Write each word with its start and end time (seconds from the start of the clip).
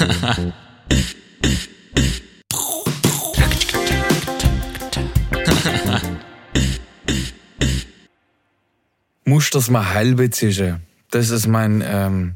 Muss 9.24 9.50
das 9.50 9.70
mal 9.70 9.94
halbe 9.94 10.30
zischen. 10.30 10.82
Das 11.10 11.30
ist 11.30 11.46
mein, 11.46 11.82
ähm, 11.86 12.34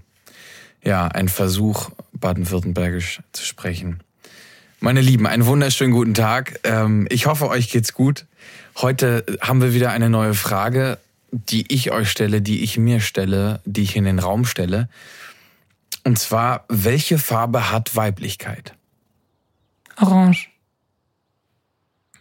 ja, 0.82 1.08
ein 1.08 1.28
Versuch, 1.28 1.90
baden-württembergisch 2.12 3.20
zu 3.32 3.44
sprechen. 3.44 4.00
Meine 4.80 5.00
Lieben, 5.00 5.26
einen 5.26 5.46
wunderschönen 5.46 5.92
guten 5.92 6.14
Tag. 6.14 6.60
Ähm, 6.64 7.06
ich 7.10 7.26
hoffe, 7.26 7.48
euch 7.48 7.70
geht's 7.70 7.94
gut. 7.94 8.26
Heute 8.76 9.24
haben 9.40 9.62
wir 9.62 9.72
wieder 9.72 9.90
eine 9.90 10.10
neue 10.10 10.34
Frage, 10.34 10.98
die 11.32 11.72
ich 11.72 11.90
euch 11.90 12.10
stelle, 12.10 12.42
die 12.42 12.62
ich 12.62 12.76
mir 12.76 13.00
stelle, 13.00 13.60
die 13.64 13.82
ich 13.82 13.96
in 13.96 14.04
den 14.04 14.18
Raum 14.18 14.44
stelle. 14.44 14.88
Und 16.04 16.18
zwar, 16.18 16.66
welche 16.68 17.18
Farbe 17.18 17.70
hat 17.70 17.96
Weiblichkeit? 17.96 18.76
Orange. 19.96 20.50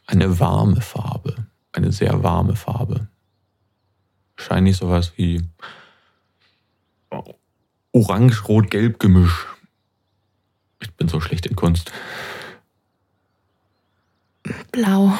Eine 0.05 0.39
warme 0.39 0.81
Farbe. 0.81 1.47
Eine 1.73 1.91
sehr 1.91 2.23
warme 2.23 2.55
Farbe. 2.55 3.07
Wahrscheinlich 4.37 4.77
sowas 4.77 5.13
wie 5.17 5.45
Orange-Rot-Gelb-Gemisch. 7.91 9.47
Ich 10.81 10.91
bin 10.93 11.07
so 11.07 11.19
schlecht 11.19 11.45
in 11.45 11.55
Kunst. 11.55 11.91
Blau. 14.71 15.17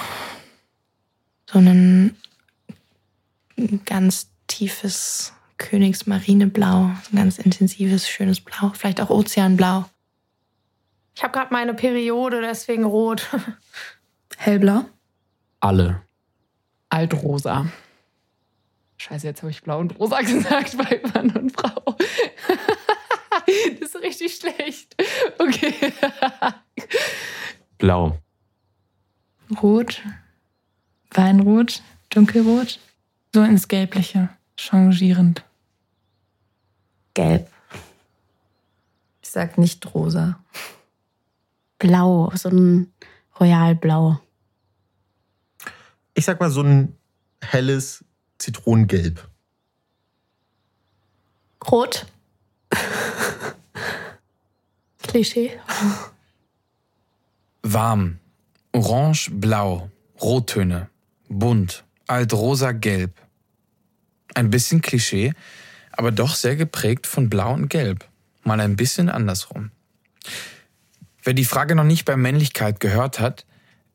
So 1.50 1.60
ein 1.60 2.18
ganz 3.86 4.30
tiefes 4.48 5.34
Königsmarineblau. 5.64 6.92
Ein 7.12 7.16
ganz 7.16 7.40
intensives, 7.40 8.08
schönes 8.08 8.42
Blau. 8.42 8.72
Vielleicht 8.76 9.02
auch 9.02 9.10
Ozeanblau. 9.10 9.86
Ich 11.16 11.24
habe 11.24 11.32
gerade 11.32 11.54
meine 11.54 11.74
Periode, 11.74 12.42
deswegen 12.42 12.84
rot. 12.84 13.30
Hellblau? 14.38 14.86
Alle. 15.62 16.02
Altrosa. 16.90 17.68
Scheiße, 18.98 19.26
jetzt 19.26 19.42
habe 19.42 19.52
ich 19.52 19.64
blau 19.64 19.80
und 19.80 19.98
rosa 20.00 20.20
gesagt 20.22 20.78
bei 20.78 21.02
Mann 21.14 21.32
und 21.32 21.52
Frau. 21.52 21.82
das 23.80 23.90
ist 23.90 24.02
richtig 24.02 24.36
schlecht. 24.36 24.96
Okay. 25.40 25.74
Blau. 27.78 28.18
Rot. 29.62 30.02
Weinrot. 31.12 31.82
Dunkelrot. 32.10 32.80
So 33.34 33.44
ins 33.44 33.68
Gelbliche. 33.68 34.30
Changierend. 34.58 35.44
Gelb. 37.14 37.50
Ich 39.22 39.30
sag 39.30 39.58
nicht 39.58 39.94
rosa. 39.94 40.40
Blau, 41.80 42.32
so 42.36 42.50
ein 42.50 42.94
Royalblau. 43.40 44.20
Ich 46.14 46.26
sag 46.26 46.40
mal 46.40 46.50
so 46.50 46.62
ein 46.62 46.96
helles 47.42 48.04
Zitronengelb. 48.38 49.28
Rot. 51.70 52.06
Klischee. 55.04 55.60
Warm, 57.62 58.20
orange, 58.74 59.30
blau, 59.32 59.90
Rottöne, 60.22 60.90
bunt, 61.30 61.84
altrosa, 62.08 62.72
gelb. 62.72 63.12
Ein 64.36 64.50
bisschen 64.50 64.82
Klischee, 64.82 65.34
aber 65.94 66.12
doch 66.12 66.36
sehr 66.36 66.56
geprägt 66.56 67.08
von 67.08 67.30
blau 67.30 67.54
und 67.54 67.70
gelb. 67.70 68.08
Mal 68.44 68.60
ein 68.60 68.76
bisschen 68.76 69.10
andersrum. 69.10 69.72
Wer 71.24 71.34
die 71.34 71.46
Frage 71.46 71.76
noch 71.76 71.86
nicht 71.86 72.06
bei 72.06 72.18
Männlichkeit 72.18 72.80
gehört 72.80 73.20
hat, 73.20 73.46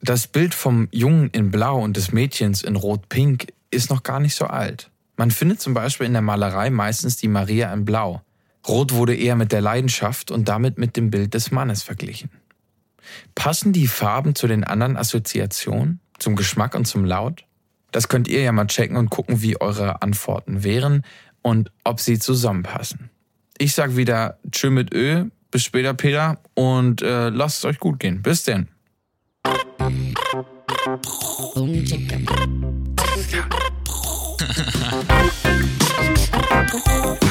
das 0.00 0.26
Bild 0.26 0.54
vom 0.54 0.88
Jungen 0.92 1.28
in 1.30 1.50
Blau 1.50 1.82
und 1.82 1.96
des 1.96 2.12
Mädchens 2.12 2.62
in 2.62 2.76
Rot-Pink 2.76 3.52
ist 3.70 3.90
noch 3.90 4.02
gar 4.02 4.20
nicht 4.20 4.34
so 4.34 4.46
alt. 4.46 4.90
Man 5.16 5.30
findet 5.30 5.60
zum 5.60 5.74
Beispiel 5.74 6.06
in 6.06 6.12
der 6.12 6.22
Malerei 6.22 6.70
meistens 6.70 7.16
die 7.16 7.28
Maria 7.28 7.72
in 7.74 7.84
Blau. 7.84 8.22
Rot 8.66 8.92
wurde 8.92 9.16
eher 9.16 9.34
mit 9.34 9.50
der 9.50 9.60
Leidenschaft 9.60 10.30
und 10.30 10.48
damit 10.48 10.78
mit 10.78 10.96
dem 10.96 11.10
Bild 11.10 11.34
des 11.34 11.50
Mannes 11.50 11.82
verglichen. 11.82 12.30
Passen 13.34 13.72
die 13.72 13.88
Farben 13.88 14.34
zu 14.34 14.46
den 14.46 14.64
anderen 14.64 14.96
Assoziationen, 14.96 16.00
zum 16.18 16.36
Geschmack 16.36 16.74
und 16.74 16.86
zum 16.86 17.04
Laut? 17.04 17.44
Das 17.90 18.08
könnt 18.08 18.28
ihr 18.28 18.42
ja 18.42 18.52
mal 18.52 18.66
checken 18.66 18.96
und 18.96 19.10
gucken, 19.10 19.42
wie 19.42 19.60
eure 19.60 20.02
Antworten 20.02 20.62
wären 20.62 21.04
und 21.48 21.72
ob 21.84 22.00
sie 22.00 22.18
zusammenpassen. 22.18 23.10
Ich 23.56 23.74
sag 23.74 23.96
wieder 23.96 24.38
Tschö 24.50 24.70
mit 24.70 24.94
Ö, 24.94 25.24
bis 25.50 25.64
später, 25.64 25.94
Peter, 25.94 26.38
und 26.54 27.02
äh, 27.02 27.30
lasst 27.30 27.58
es 27.58 27.64
euch 27.64 27.78
gut 27.78 27.98
gehen. 27.98 28.22
Bis 28.22 28.44
denn. 28.44 28.68